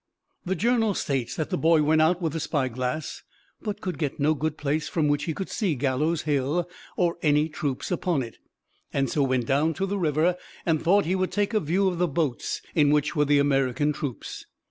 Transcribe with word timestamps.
The 0.45 0.55
journal 0.55 0.95
states 0.95 1.35
that 1.35 1.51
the 1.51 1.59
boy 1.59 1.83
went 1.83 2.01
out 2.01 2.23
with 2.23 2.33
the 2.33 2.39
spyglass, 2.39 3.21
but 3.61 3.81
could 3.81 3.99
get 3.99 4.19
no 4.19 4.33
good 4.33 4.57
place 4.57 4.87
from 4.89 5.07
which 5.07 5.25
he 5.25 5.33
could 5.35 5.47
see 5.47 5.75
Gallows 5.75 6.23
Hill, 6.23 6.67
or 6.97 7.19
any 7.21 7.47
troops 7.47 7.91
upon 7.91 8.23
it, 8.23 8.39
and 8.91 9.11
so 9.11 9.21
went 9.21 9.45
down 9.45 9.75
to 9.75 9.85
the 9.85 9.99
river, 9.99 10.37
and 10.65 10.81
thought 10.81 11.05
he 11.05 11.13
would 11.13 11.31
take 11.31 11.53
a 11.53 11.59
view 11.59 11.87
of 11.87 11.99
the 11.99 12.07
boats 12.07 12.63
in 12.73 12.89
which 12.89 13.15
were 13.15 13.25
the 13.25 13.37
American 13.37 13.93
troops. 13.93 14.47